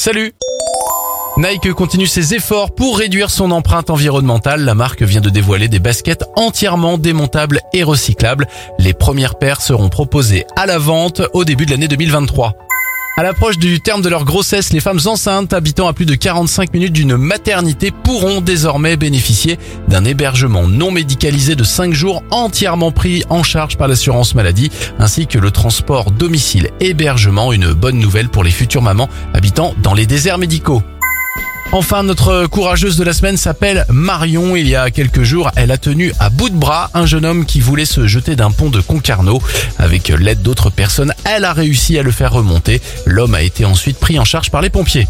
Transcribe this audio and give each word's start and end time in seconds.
Salut 0.00 0.32
Nike 1.36 1.74
continue 1.74 2.06
ses 2.06 2.32
efforts 2.32 2.74
pour 2.74 2.96
réduire 2.96 3.28
son 3.28 3.50
empreinte 3.50 3.90
environnementale. 3.90 4.64
La 4.64 4.74
marque 4.74 5.02
vient 5.02 5.20
de 5.20 5.28
dévoiler 5.28 5.68
des 5.68 5.78
baskets 5.78 6.24
entièrement 6.36 6.96
démontables 6.96 7.60
et 7.74 7.82
recyclables. 7.82 8.48
Les 8.78 8.94
premières 8.94 9.34
paires 9.34 9.60
seront 9.60 9.90
proposées 9.90 10.46
à 10.56 10.64
la 10.64 10.78
vente 10.78 11.20
au 11.34 11.44
début 11.44 11.66
de 11.66 11.72
l'année 11.72 11.86
2023. 11.86 12.54
À 13.20 13.22
l'approche 13.22 13.58
du 13.58 13.82
terme 13.82 14.00
de 14.00 14.08
leur 14.08 14.24
grossesse, 14.24 14.72
les 14.72 14.80
femmes 14.80 15.00
enceintes 15.04 15.52
habitant 15.52 15.86
à 15.86 15.92
plus 15.92 16.06
de 16.06 16.14
45 16.14 16.72
minutes 16.72 16.94
d'une 16.94 17.18
maternité 17.18 17.90
pourront 17.90 18.40
désormais 18.40 18.96
bénéficier 18.96 19.58
d'un 19.88 20.06
hébergement 20.06 20.66
non 20.66 20.90
médicalisé 20.90 21.54
de 21.54 21.62
5 21.62 21.92
jours 21.92 22.22
entièrement 22.30 22.92
pris 22.92 23.22
en 23.28 23.42
charge 23.42 23.76
par 23.76 23.88
l'assurance 23.88 24.34
maladie, 24.34 24.70
ainsi 24.98 25.26
que 25.26 25.38
le 25.38 25.50
transport 25.50 26.12
domicile-hébergement, 26.12 27.52
une 27.52 27.74
bonne 27.74 27.98
nouvelle 27.98 28.30
pour 28.30 28.42
les 28.42 28.50
futures 28.50 28.80
mamans 28.80 29.10
habitant 29.34 29.74
dans 29.82 29.92
les 29.92 30.06
déserts 30.06 30.38
médicaux. 30.38 30.82
Enfin, 31.72 32.02
notre 32.02 32.46
courageuse 32.46 32.96
de 32.96 33.04
la 33.04 33.12
semaine 33.12 33.36
s'appelle 33.36 33.86
Marion. 33.88 34.56
Il 34.56 34.66
y 34.66 34.74
a 34.74 34.90
quelques 34.90 35.22
jours, 35.22 35.52
elle 35.54 35.70
a 35.70 35.78
tenu 35.78 36.12
à 36.18 36.28
bout 36.28 36.50
de 36.50 36.56
bras 36.56 36.90
un 36.94 37.06
jeune 37.06 37.24
homme 37.24 37.46
qui 37.46 37.60
voulait 37.60 37.84
se 37.84 38.08
jeter 38.08 38.34
d'un 38.34 38.50
pont 38.50 38.70
de 38.70 38.80
Concarneau. 38.80 39.40
Avec 39.78 40.08
l'aide 40.08 40.42
d'autres 40.42 40.70
personnes, 40.70 41.14
elle 41.24 41.44
a 41.44 41.52
réussi 41.52 41.96
à 41.96 42.02
le 42.02 42.10
faire 42.10 42.32
remonter. 42.32 42.80
L'homme 43.06 43.36
a 43.36 43.42
été 43.42 43.64
ensuite 43.64 43.98
pris 43.98 44.18
en 44.18 44.24
charge 44.24 44.50
par 44.50 44.62
les 44.62 44.70
pompiers. 44.70 45.06